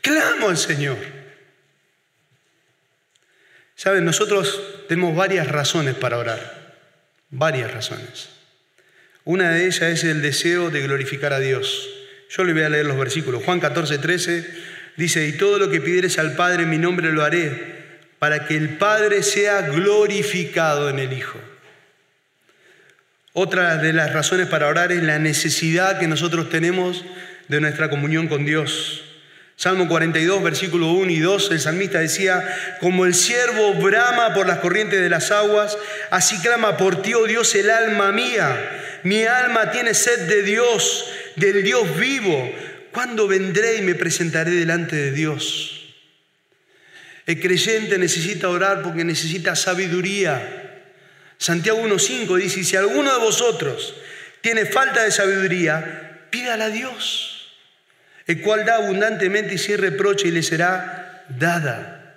[0.00, 0.98] Clamo al Señor.
[3.82, 6.76] Saben, nosotros tenemos varias razones para orar,
[7.30, 8.28] varias razones.
[9.24, 11.88] Una de ellas es el deseo de glorificar a Dios.
[12.30, 13.42] Yo le voy a leer los versículos.
[13.42, 14.46] Juan 14, 13
[14.96, 18.56] dice, y todo lo que pidieres al Padre en mi nombre lo haré, para que
[18.56, 21.40] el Padre sea glorificado en el Hijo.
[23.32, 27.04] Otra de las razones para orar es la necesidad que nosotros tenemos
[27.48, 29.11] de nuestra comunión con Dios.
[29.56, 34.58] Salmo 42, versículo 1 y 2, el salmista decía, como el siervo brama por las
[34.58, 35.78] corrientes de las aguas,
[36.10, 39.00] así clama por ti, oh Dios, el alma mía.
[39.04, 42.52] Mi alma tiene sed de Dios, del Dios vivo.
[42.92, 45.94] ¿Cuándo vendré y me presentaré delante de Dios?
[47.26, 50.82] El creyente necesita orar porque necesita sabiduría.
[51.38, 53.94] Santiago 1.5 dice, si alguno de vosotros
[54.40, 57.31] tiene falta de sabiduría, pídala a Dios,
[58.26, 62.16] el cual da abundantemente y sin reproche y le será dada.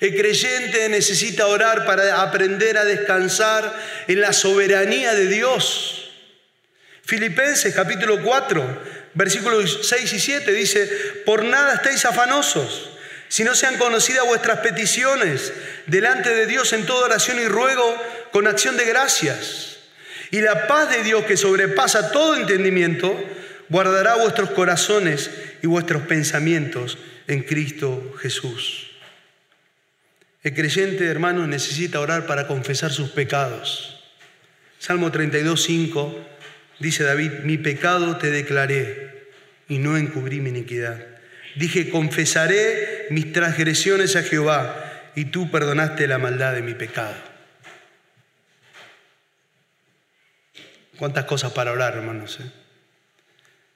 [0.00, 3.72] El creyente necesita orar para aprender a descansar
[4.08, 6.10] en la soberanía de Dios.
[7.04, 8.82] Filipenses capítulo 4,
[9.14, 10.86] versículos 6 y 7 dice,
[11.24, 12.90] por nada estéis afanosos,
[13.28, 15.52] si no sean conocidas vuestras peticiones
[15.86, 17.96] delante de Dios en toda oración y ruego
[18.32, 19.78] con acción de gracias.
[20.32, 23.22] Y la paz de Dios que sobrepasa todo entendimiento,
[23.72, 25.30] guardará vuestros corazones
[25.62, 28.90] y vuestros pensamientos en Cristo Jesús.
[30.42, 34.04] El creyente, hermano, necesita orar para confesar sus pecados.
[34.78, 36.28] Salmo 32, 5
[36.80, 39.30] dice David, mi pecado te declaré
[39.68, 41.06] y no encubrí mi iniquidad.
[41.54, 47.14] Dije, confesaré mis transgresiones a Jehová y tú perdonaste la maldad de mi pecado.
[50.98, 52.38] Cuántas cosas para orar, hermanos.
[52.38, 52.61] Eh?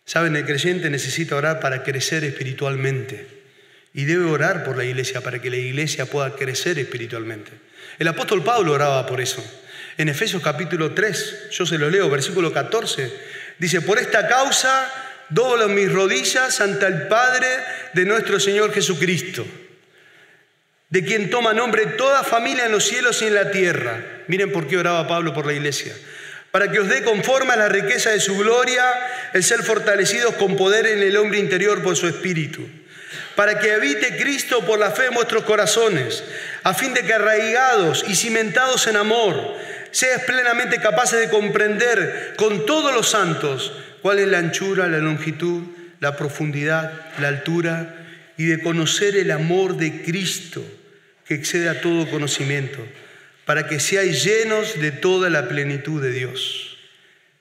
[0.07, 3.27] Saben, el creyente necesita orar para crecer espiritualmente.
[3.92, 7.51] Y debe orar por la iglesia para que la iglesia pueda crecer espiritualmente.
[7.99, 9.45] El apóstol Pablo oraba por eso.
[9.99, 13.11] En Efesios capítulo 3, yo se lo leo, versículo 14,
[13.59, 14.92] dice, por esta causa
[15.31, 17.49] doblo mis rodillas ante el Padre
[17.95, 19.45] de nuestro Señor Jesucristo,
[20.90, 24.05] de quien toma nombre toda familia en los cielos y en la tierra.
[24.29, 25.95] Miren por qué oraba Pablo por la iglesia
[26.57, 28.83] para que os dé conforme a la riqueza de su gloria
[29.35, 32.66] el ser fortalecidos con poder en el hombre interior por su espíritu,
[33.35, 36.25] para que habite Cristo por la fe en vuestros corazones,
[36.62, 39.55] a fin de que arraigados y cimentados en amor,
[39.90, 45.62] seas plenamente capaces de comprender con todos los santos cuál es la anchura, la longitud,
[46.01, 47.97] la profundidad, la altura,
[48.38, 50.64] y de conocer el amor de Cristo
[51.29, 52.83] que excede a todo conocimiento
[53.47, 56.77] para que seáis llenos de toda la plenitud de Dios.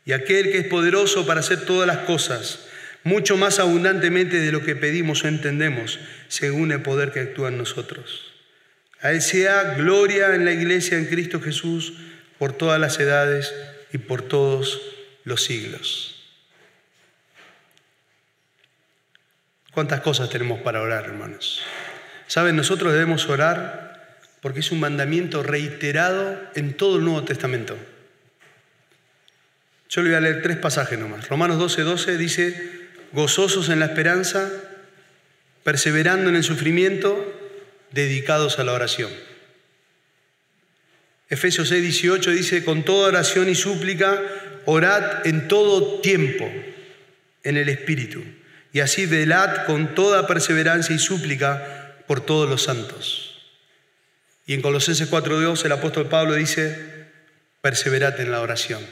[0.06, 2.68] Y aquel que es poderoso para hacer todas las cosas,
[3.04, 7.58] mucho más abundantemente de lo que pedimos o entendemos, según el poder que actúa en
[7.58, 8.32] nosotros.
[9.02, 11.94] A Él sea gloria en la iglesia en Cristo Jesús
[12.38, 13.54] por todas las edades
[13.91, 14.82] y por todos
[15.24, 16.12] los siglos.
[19.72, 21.62] ¿Cuántas cosas tenemos para orar, hermanos?
[22.28, 23.85] Saben, nosotros debemos orar
[24.45, 27.75] porque es un mandamiento reiterado en todo el Nuevo Testamento.
[29.89, 31.27] Yo le voy a leer tres pasajes nomás.
[31.29, 34.47] Romanos 12, 12 dice, gozosos en la esperanza,
[35.63, 37.25] perseverando en el sufrimiento,
[37.91, 39.10] dedicados a la oración.
[41.27, 44.21] Efesios 6, 18 dice, con toda oración y súplica,
[44.65, 46.47] orad en todo tiempo
[47.41, 48.23] en el Espíritu,
[48.73, 53.24] y así velad con toda perseverancia y súplica por todos los santos.
[54.45, 56.77] Y en Colosenses 4.2 el apóstol Pablo dice,
[57.62, 58.86] perseverad en la oración,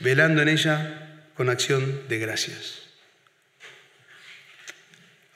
[0.00, 2.82] velando en ella con acción de gracias.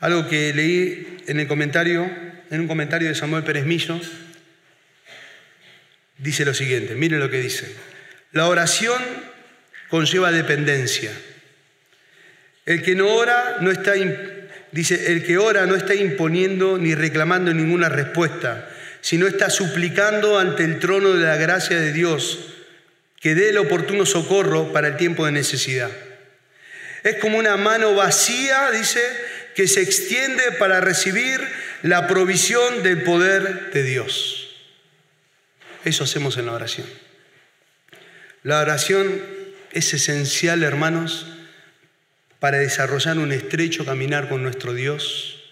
[0.00, 2.10] Algo que leí en el comentario,
[2.50, 4.00] en un comentario de Samuel Pérez Millo,
[6.18, 7.74] dice lo siguiente, miren lo que dice.
[8.32, 9.00] La oración
[9.88, 11.12] conlleva dependencia.
[12.66, 13.92] El que no ora no está
[14.72, 18.68] dice, el que ora no está imponiendo ni reclamando ninguna respuesta,
[19.02, 22.38] sino está suplicando ante el trono de la gracia de Dios
[23.20, 25.90] que dé el oportuno socorro para el tiempo de necesidad.
[27.02, 29.00] Es como una mano vacía, dice,
[29.54, 31.40] que se extiende para recibir
[31.82, 34.56] la provisión del poder de Dios.
[35.84, 36.86] Eso hacemos en la oración.
[38.44, 39.20] La oración
[39.72, 41.26] es esencial, hermanos,
[42.38, 45.42] para desarrollar un estrecho caminar con nuestro Dios.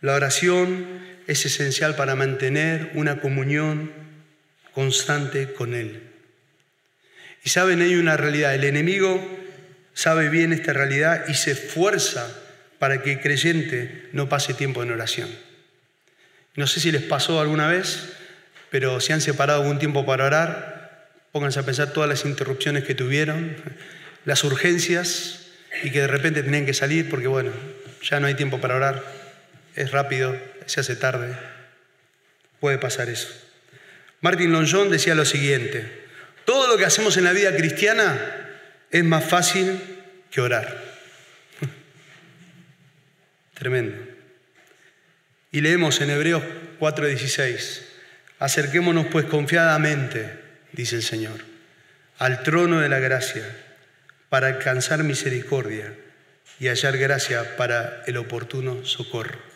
[0.00, 3.92] La oración es esencial para mantener una comunión
[4.72, 6.02] constante con Él.
[7.44, 8.54] Y saben, hay una realidad.
[8.54, 9.20] El enemigo
[9.94, 12.30] sabe bien esta realidad y se esfuerza
[12.78, 15.28] para que el creyente no pase tiempo en oración.
[16.54, 18.12] No sé si les pasó alguna vez,
[18.70, 22.94] pero si han separado algún tiempo para orar, pónganse a pensar todas las interrupciones que
[22.94, 23.56] tuvieron,
[24.24, 25.46] las urgencias
[25.82, 27.50] y que de repente tenían que salir porque, bueno,
[28.02, 29.21] ya no hay tiempo para orar,
[29.76, 31.36] es rápido, se hace tarde.
[32.60, 33.28] Puede pasar eso.
[34.20, 36.06] Martin Long decía lo siguiente,
[36.44, 38.18] todo lo que hacemos en la vida cristiana
[38.90, 39.80] es más fácil
[40.30, 40.80] que orar.
[43.54, 43.96] Tremendo.
[45.50, 46.42] Y leemos en Hebreos
[46.78, 47.82] 4:16,
[48.38, 50.40] acerquémonos pues confiadamente,
[50.72, 51.40] dice el Señor,
[52.18, 53.44] al trono de la gracia
[54.28, 55.94] para alcanzar misericordia
[56.58, 59.51] y hallar gracia para el oportuno socorro.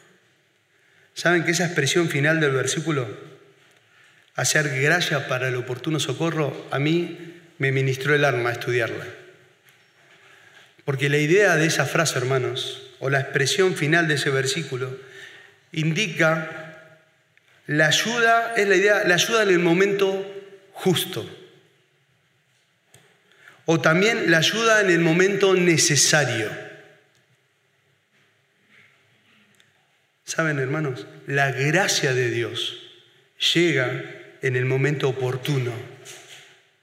[1.16, 3.08] ¿Saben que esa expresión final del versículo,
[4.34, 9.06] hallar gracia para el oportuno socorro, a mí me ministró el alma a estudiarla?
[10.84, 14.94] Porque la idea de esa frase, hermanos, o la expresión final de ese versículo,
[15.72, 17.00] indica
[17.66, 20.22] la ayuda, es la idea, la ayuda en el momento
[20.72, 21.26] justo.
[23.64, 26.65] O también la ayuda en el momento necesario.
[30.26, 32.82] Saben, hermanos, la gracia de Dios
[33.54, 34.04] llega
[34.42, 35.72] en el momento oportuno,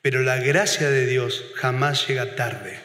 [0.01, 2.79] pero la gracia de Dios jamás llega tarde.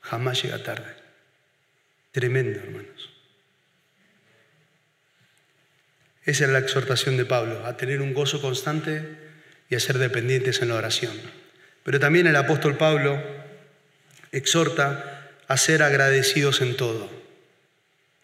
[0.00, 0.92] Jamás llega tarde.
[2.10, 3.10] Tremendo, hermanos.
[6.24, 9.04] Esa es la exhortación de Pablo, a tener un gozo constante
[9.70, 11.12] y a ser dependientes en la oración.
[11.84, 13.22] Pero también el apóstol Pablo
[14.32, 17.23] exhorta a ser agradecidos en todo.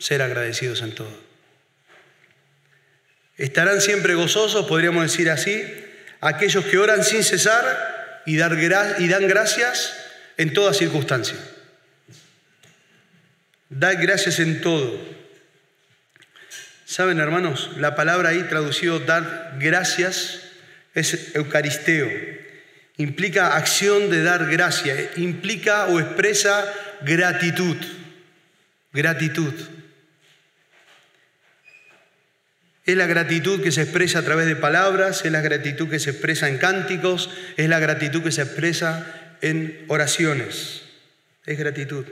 [0.01, 1.31] Ser agradecidos en todo.
[3.37, 5.65] Estarán siempre gozosos, podríamos decir así,
[6.21, 9.97] aquellos que oran sin cesar y, dar, dan gracias
[10.37, 11.37] en toda circunstancia.
[13.69, 15.01] Dad gracias en todo.
[16.85, 20.41] Saben, hermanos, la palabra ahí traducido dar gracias
[20.93, 22.11] es eucaristeo.
[22.97, 26.65] Implica acción de dar gracia, implica o expresa
[27.03, 27.77] gratitud.
[28.93, 29.55] Gratitud.
[32.91, 36.11] Es la gratitud que se expresa a través de palabras, es la gratitud que se
[36.11, 40.83] expresa en cánticos, es la gratitud que se expresa en oraciones.
[41.47, 42.05] Es gratitud.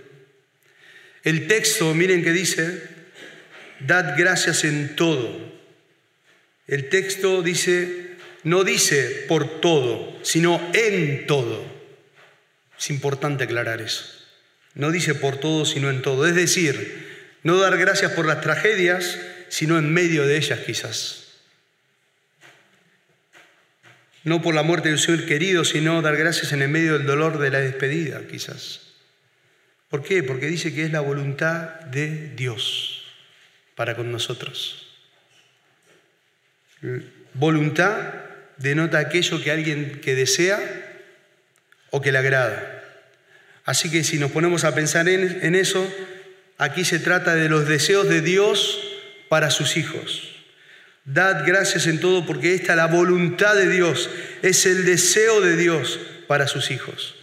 [1.25, 2.81] El texto, miren que dice,
[3.81, 5.53] dad gracias en todo.
[6.69, 8.13] El texto dice,
[8.45, 11.61] no dice por todo, sino en todo.
[12.79, 14.05] Es importante aclarar eso.
[14.75, 16.25] No dice por todo, sino en todo.
[16.25, 19.19] Es decir, no dar gracias por las tragedias,
[19.49, 21.29] sino en medio de ellas quizás.
[24.25, 27.07] No por la muerte de un ser querido, sino dar gracias en el medio del
[27.07, 28.81] dolor de la despedida quizás.
[29.89, 30.23] ¿Por qué?
[30.23, 33.05] Porque dice que es la voluntad de Dios
[33.75, 34.87] para con nosotros.
[37.35, 38.15] Voluntad
[38.59, 40.61] denota aquello que alguien que desea
[41.91, 42.85] o que le agrada.
[43.65, 45.87] Así que si nos ponemos a pensar en, en eso,
[46.59, 48.88] aquí se trata de los deseos de Dios
[49.29, 50.35] para sus hijos.
[51.05, 54.11] Dad gracias en todo porque esta es la voluntad de Dios,
[54.43, 57.15] es el deseo de Dios para sus hijos.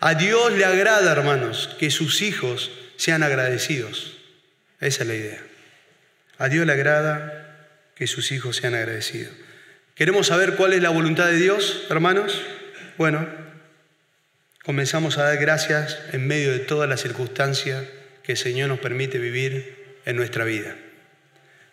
[0.00, 4.16] A Dios le agrada, hermanos, que sus hijos sean agradecidos.
[4.80, 5.42] Esa es la idea.
[6.38, 9.32] A Dios le agrada que sus hijos sean agradecidos.
[9.94, 12.40] ¿Queremos saber cuál es la voluntad de Dios, hermanos?
[12.96, 13.26] Bueno,
[14.64, 17.84] comenzamos a dar gracias en medio de todas las circunstancias
[18.22, 20.76] que el Señor nos permite vivir en nuestra vida.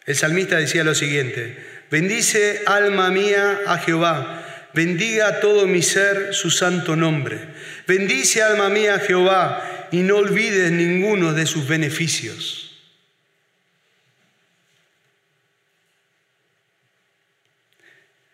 [0.05, 1.57] El salmista decía lo siguiente,
[1.89, 7.39] bendice alma mía a Jehová, bendiga todo mi ser su santo nombre.
[7.87, 12.61] Bendice alma mía a Jehová y no olvides ninguno de sus beneficios.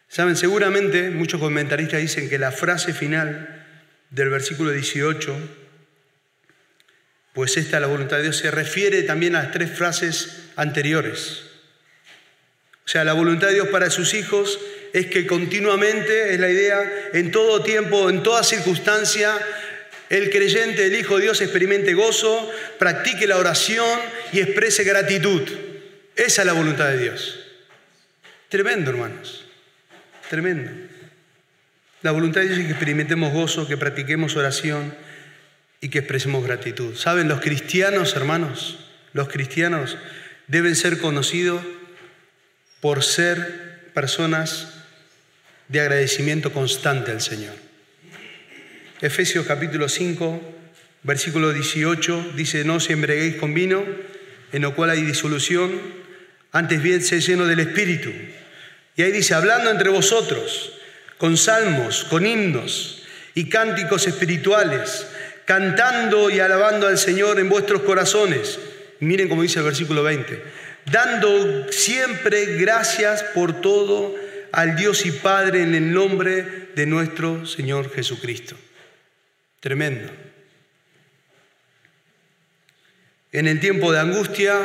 [0.09, 3.65] Saben, seguramente muchos comentaristas dicen que la frase final
[4.09, 5.37] del versículo 18,
[7.31, 11.50] pues esta la voluntad de Dios, se refiere también a las tres frases anteriores.
[12.85, 14.59] O sea, la voluntad de Dios para sus hijos
[14.93, 19.37] es que continuamente, es la idea, en todo tiempo, en toda circunstancia,
[20.09, 23.97] el creyente, el Hijo de Dios, experimente gozo, practique la oración
[24.33, 25.41] y exprese gratitud.
[26.15, 27.39] Esa es la voluntad de Dios.
[28.49, 29.45] Tremendo, hermanos.
[30.29, 30.71] Tremendo.
[32.01, 34.93] La voluntad de Dios es que experimentemos gozo, que practiquemos oración
[35.79, 36.95] y que expresemos gratitud.
[36.95, 37.29] ¿Saben?
[37.29, 38.79] Los cristianos, hermanos,
[39.13, 39.97] los cristianos
[40.47, 41.61] deben ser conocidos
[42.81, 44.73] por ser personas
[45.67, 47.53] de agradecimiento constante al Señor.
[49.01, 50.41] Efesios capítulo 5,
[51.03, 53.83] versículo 18 dice, no se embreguéis con vino,
[54.51, 55.71] en lo cual hay disolución,
[56.51, 58.11] antes bien se lleno del Espíritu
[58.95, 60.73] y ahí dice, hablando entre vosotros,
[61.17, 63.03] con salmos, con himnos
[63.33, 65.07] y cánticos espirituales,
[65.45, 68.59] cantando y alabando al Señor en vuestros corazones.
[68.99, 70.43] Miren cómo dice el versículo 20,
[70.85, 74.15] dando siempre gracias por todo
[74.51, 78.57] al Dios y Padre en el nombre de nuestro Señor Jesucristo.
[79.59, 80.11] Tremendo.
[83.31, 84.57] En el tiempo de angustia,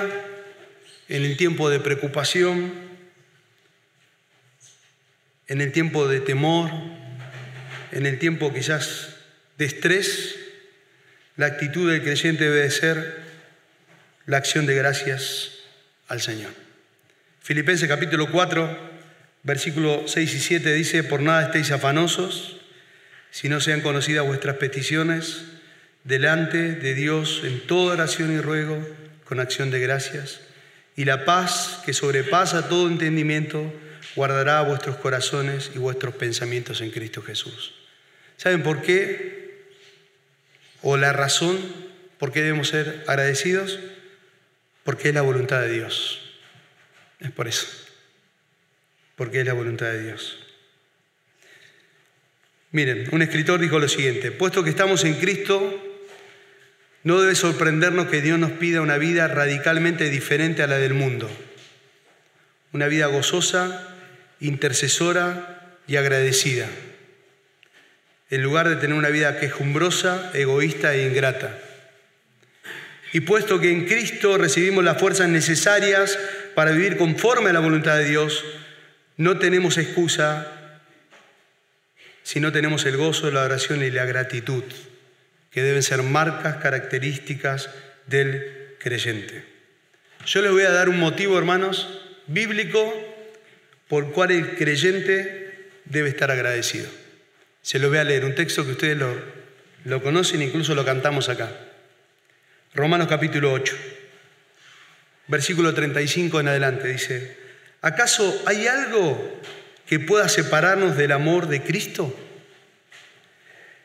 [1.08, 2.72] en el tiempo de preocupación,
[5.46, 6.70] en el tiempo de temor,
[7.92, 9.16] en el tiempo quizás
[9.58, 10.36] de estrés,
[11.36, 13.24] la actitud del creyente debe ser
[14.26, 15.55] la acción de gracias
[16.08, 16.52] al Señor.
[17.40, 18.78] Filipenses capítulo 4,
[19.42, 22.56] versículo 6 y 7 dice, por nada estéis afanosos,
[23.30, 25.44] si no sean conocidas vuestras peticiones
[26.04, 28.84] delante de Dios en toda oración y ruego
[29.24, 30.40] con acción de gracias,
[30.96, 33.72] y la paz que sobrepasa todo entendimiento,
[34.14, 37.74] guardará vuestros corazones y vuestros pensamientos en Cristo Jesús.
[38.36, 39.66] ¿Saben por qué?
[40.82, 41.58] O la razón
[42.18, 43.78] por qué debemos ser agradecidos.
[44.86, 46.20] Porque es la voluntad de Dios.
[47.18, 47.66] Es por eso.
[49.16, 50.38] Porque es la voluntad de Dios.
[52.70, 55.82] Miren, un escritor dijo lo siguiente, puesto que estamos en Cristo,
[57.02, 61.28] no debe sorprendernos que Dios nos pida una vida radicalmente diferente a la del mundo.
[62.72, 63.92] Una vida gozosa,
[64.38, 66.68] intercesora y agradecida,
[68.30, 71.58] en lugar de tener una vida quejumbrosa, egoísta e ingrata.
[73.16, 76.18] Y puesto que en Cristo recibimos las fuerzas necesarias
[76.54, 78.44] para vivir conforme a la voluntad de Dios,
[79.16, 80.82] no tenemos excusa
[82.22, 84.64] si no tenemos el gozo, la oración y la gratitud,
[85.50, 87.70] que deben ser marcas características
[88.06, 89.46] del creyente.
[90.26, 91.88] Yo les voy a dar un motivo, hermanos,
[92.26, 92.92] bíblico
[93.88, 96.90] por cual el creyente debe estar agradecido.
[97.62, 99.16] Se lo voy a leer, un texto que ustedes lo,
[99.84, 101.65] lo conocen, incluso lo cantamos acá.
[102.76, 103.74] Romanos capítulo 8,
[105.28, 107.34] versículo 35 en adelante, dice,
[107.80, 109.40] ¿acaso hay algo
[109.86, 112.14] que pueda separarnos del amor de Cristo?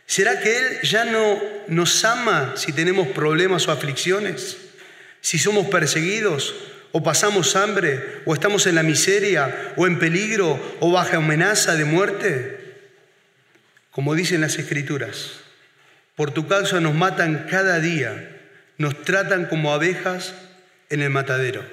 [0.05, 4.57] ¿Será que Él ya no nos ama si tenemos problemas o aflicciones?
[5.21, 6.53] Si somos perseguidos
[6.91, 11.85] o pasamos hambre, o estamos en la miseria, o en peligro, o bajo amenaza de
[11.85, 12.75] muerte.
[13.91, 15.39] Como dicen las escrituras,
[16.17, 18.39] por tu causa nos matan cada día,
[18.81, 20.33] nos tratan como abejas
[20.89, 21.63] en el matadero.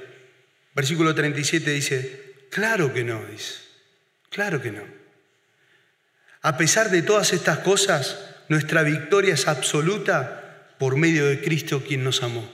[0.75, 3.55] Versículo 37 dice, claro que no, dice,
[4.31, 4.83] claro que no.
[6.43, 12.05] A pesar de todas estas cosas, nuestra victoria es absoluta por medio de Cristo quien
[12.05, 12.49] nos amó.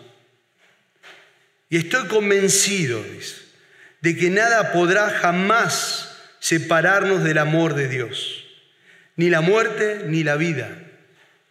[1.69, 3.05] Y estoy convencido,
[4.01, 8.45] de que nada podrá jamás separarnos del amor de Dios.
[9.17, 10.71] Ni la muerte, ni la vida,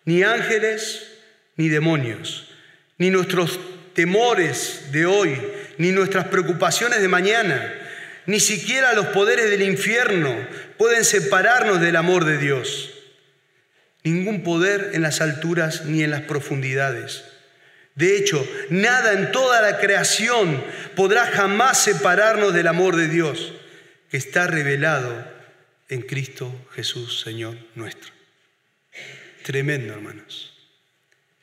[0.06, 1.08] ni ángeles,
[1.56, 2.53] ni demonios,
[2.98, 3.60] ni nuestros
[3.94, 5.40] temores de hoy,
[5.78, 7.74] ni nuestras preocupaciones de mañana,
[8.26, 10.36] ni siquiera los poderes del infierno
[10.78, 12.90] pueden separarnos del amor de Dios.
[14.06, 17.24] ningún poder en las alturas ni en las profundidades.
[17.96, 20.62] De hecho, nada en toda la creación
[20.94, 23.54] podrá jamás separarnos del amor de Dios
[24.10, 25.26] que está revelado
[25.88, 28.12] en Cristo Jesús, Señor nuestro.
[29.44, 30.53] Tremendo, hermanos.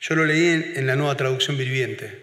[0.01, 2.19] Yo lo leí en, la nueva traducción viviente.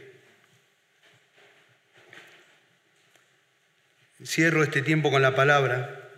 [4.25, 6.11] Cierro este tiempo con la palabra,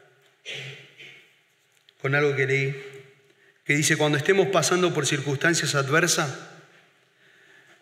[2.00, 2.82] con algo que leí,
[3.66, 6.34] que dice, cuando estemos pasando por circunstancias adversas,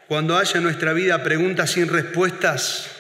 [0.09, 2.91] cuando haya en nuestra vida preguntas sin respuestas,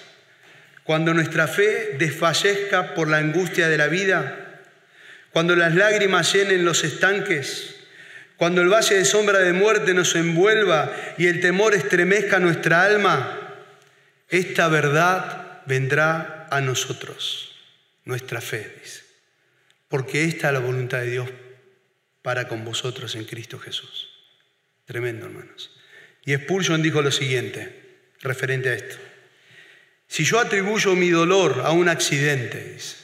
[0.85, 4.62] cuando nuestra fe desfallezca por la angustia de la vida,
[5.33, 7.78] cuando las lágrimas llenen los estanques,
[8.39, 13.36] cuando el valle de sombra de muerte nos envuelva y el temor estremezca nuestra alma,
[14.28, 17.57] esta verdad vendrá a nosotros,
[18.05, 19.03] nuestra fe, dice.
[19.89, 21.28] Porque esta es la voluntad de Dios
[22.22, 24.09] para con vosotros en Cristo Jesús.
[24.84, 25.76] Tremendo, hermanos.
[26.24, 28.97] Y Spurgeon dijo lo siguiente, referente a esto.
[30.07, 32.97] Si yo atribuyo mi dolor a un accidente, dice,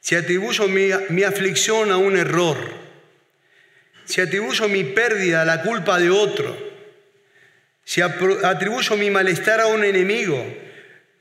[0.00, 2.87] si atribuyo mi, mi aflicción a un error,
[4.08, 6.56] si atribuyo mi pérdida a la culpa de otro,
[7.84, 10.42] si atribuyo mi malestar a un enemigo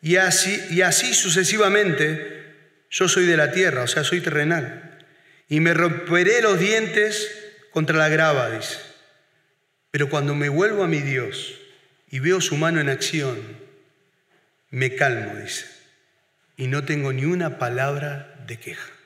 [0.02, 2.46] y así, y así sucesivamente,
[2.90, 5.06] yo soy de la tierra, o sea, soy terrenal.
[5.50, 7.30] Y me romperé los dientes
[7.72, 8.78] contra la grava, dice.
[9.92, 11.56] Pero cuando me vuelvo a mi Dios
[12.10, 13.38] y veo su mano en acción,
[14.70, 15.66] me calmo, dice.
[16.56, 18.97] Y no tengo ni una palabra de queja.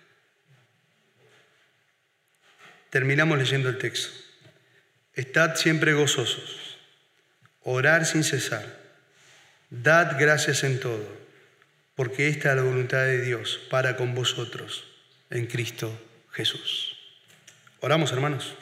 [2.91, 4.09] Terminamos leyendo el texto.
[5.13, 6.77] Estad siempre gozosos,
[7.63, 8.65] orar sin cesar,
[9.69, 11.07] dad gracias en todo,
[11.95, 14.83] porque esta es la voluntad de Dios para con vosotros
[15.29, 15.97] en Cristo
[16.31, 16.97] Jesús.
[17.79, 18.55] Oramos, hermanos.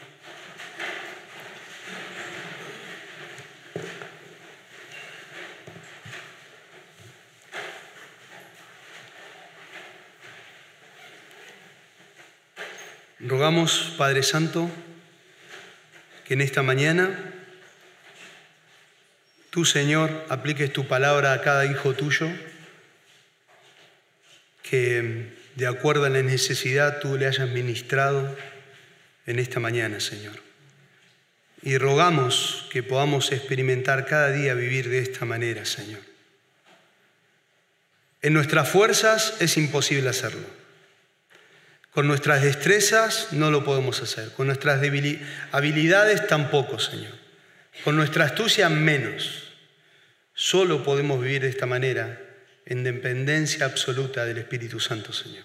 [13.40, 14.70] Rogamos, Padre Santo,
[16.28, 17.34] que en esta mañana
[19.50, 22.28] tú, Señor, apliques tu palabra a cada hijo tuyo,
[24.62, 28.36] que de acuerdo a la necesidad tú le hayas ministrado
[29.26, 30.38] en esta mañana, Señor.
[31.62, 36.02] Y rogamos que podamos experimentar cada día vivir de esta manera, Señor.
[38.22, 40.59] En nuestras fuerzas es imposible hacerlo.
[41.92, 44.82] Con nuestras destrezas no lo podemos hacer, con nuestras
[45.52, 47.14] habilidades tampoco, Señor.
[47.84, 49.54] Con nuestra astucia menos.
[50.34, 52.22] Solo podemos vivir de esta manera
[52.66, 55.44] en dependencia absoluta del Espíritu Santo, Señor.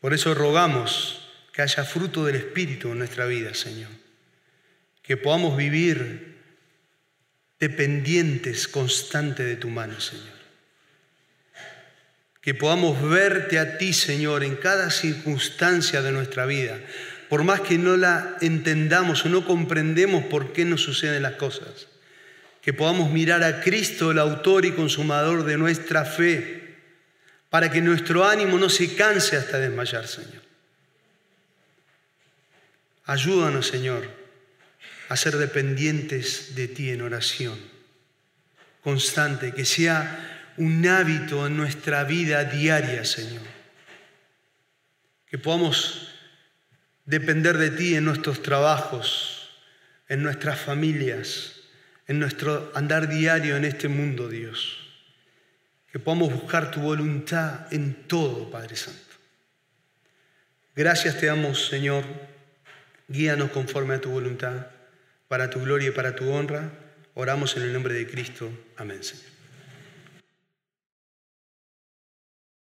[0.00, 3.90] Por eso rogamos que haya fruto del Espíritu en nuestra vida, Señor.
[5.02, 6.38] Que podamos vivir
[7.58, 10.39] dependientes constantes de tu mano, Señor
[12.40, 16.78] que podamos verte a ti, Señor, en cada circunstancia de nuestra vida,
[17.28, 21.88] por más que no la entendamos o no comprendemos por qué nos suceden las cosas,
[22.62, 26.76] que podamos mirar a Cristo, el autor y consumador de nuestra fe,
[27.50, 30.42] para que nuestro ánimo no se canse hasta desmayar, Señor.
[33.04, 34.08] Ayúdanos, Señor,
[35.08, 37.58] a ser dependientes de ti en oración
[38.82, 43.42] constante, que sea un hábito en nuestra vida diaria, Señor.
[45.26, 46.12] Que podamos
[47.06, 49.48] depender de ti en nuestros trabajos,
[50.06, 51.62] en nuestras familias,
[52.06, 54.76] en nuestro andar diario en este mundo, Dios.
[55.90, 59.14] Que podamos buscar tu voluntad en todo, Padre Santo.
[60.76, 62.04] Gracias te damos, Señor.
[63.08, 64.66] Guíanos conforme a tu voluntad,
[65.26, 66.70] para tu gloria y para tu honra.
[67.14, 68.50] Oramos en el nombre de Cristo.
[68.76, 69.29] Amén, Señor.